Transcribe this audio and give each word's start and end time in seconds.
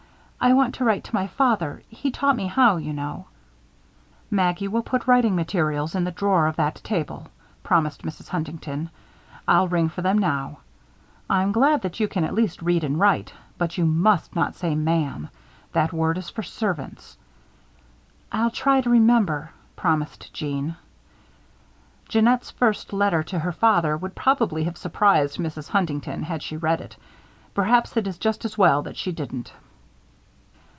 I 0.43 0.53
want 0.53 0.73
to 0.75 0.83
write 0.85 1.03
to 1.03 1.13
my 1.13 1.27
father 1.27 1.83
he 1.87 2.09
taught 2.09 2.35
me 2.35 2.47
how, 2.47 2.77
you 2.77 2.93
know." 2.93 3.27
"Maggie 4.31 4.67
will 4.67 4.81
put 4.81 5.05
writing 5.05 5.35
materials 5.35 5.93
in 5.93 6.03
the 6.03 6.09
drawer 6.09 6.47
of 6.47 6.55
that 6.55 6.81
table," 6.83 7.27
promised 7.61 8.01
Mrs. 8.01 8.29
Huntington. 8.29 8.89
"I'll 9.47 9.67
ring 9.67 9.87
for 9.87 10.01
them 10.01 10.17
now. 10.17 10.57
I'm 11.29 11.51
glad 11.51 11.83
that 11.83 11.99
you 11.99 12.07
can 12.07 12.23
at 12.23 12.33
least 12.33 12.63
read 12.63 12.83
and 12.83 12.99
write; 12.99 13.35
but 13.59 13.77
you 13.77 13.85
must 13.85 14.35
not 14.35 14.55
say 14.55 14.73
'Ma'am.' 14.73 15.29
That 15.73 15.93
word 15.93 16.17
is 16.17 16.31
for 16.31 16.41
servants." 16.41 17.15
"I'll 18.31 18.49
try 18.49 18.81
to 18.81 18.89
remember," 18.89 19.51
promised 19.75 20.33
Jeanne. 20.33 20.75
Jeannette's 22.09 22.49
first 22.49 22.93
letter 22.93 23.21
to 23.25 23.37
her 23.37 23.51
father 23.51 23.95
would 23.95 24.15
probably 24.15 24.63
have 24.63 24.75
surprised 24.75 25.37
Mrs. 25.37 25.69
Huntington 25.69 26.23
had 26.23 26.41
she 26.41 26.57
read 26.57 26.81
it. 26.81 26.95
Perhaps 27.53 27.95
it 27.95 28.07
is 28.07 28.17
just 28.17 28.43
as 28.43 28.57
well 28.57 28.81
that 28.81 28.97
she 28.97 29.11
didn't. 29.11 29.53